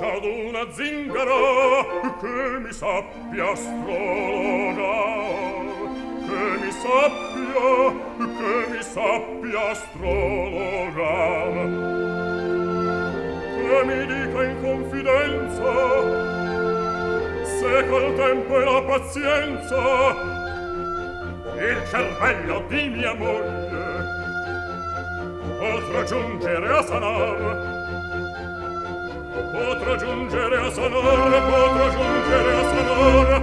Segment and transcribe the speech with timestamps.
[0.00, 1.84] ad una zingara
[2.20, 4.84] che mi sappia astrologar.
[6.26, 11.52] Che mi sappia che mi sappia astrologar.
[13.56, 15.72] Che mi dica in confidenza
[17.58, 20.34] se col tempo e la pazienza
[21.56, 24.04] il cervello di mia moglie.
[25.58, 27.75] Potrà giungere a sanar
[29.42, 33.38] potrò giungere a Sonora, potrò giungere a Sonora,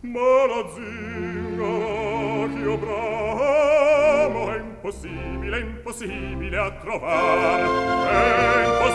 [0.00, 8.85] ma la zingara che io bramo è impossibile, impossibile a trovare, è impossibile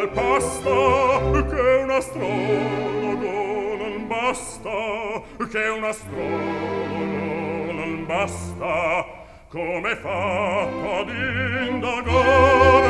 [0.00, 4.70] al pasto che un astrologo non basta
[5.50, 9.04] che un astrologo non basta
[9.48, 11.08] come fatto ad
[11.68, 12.89] indagare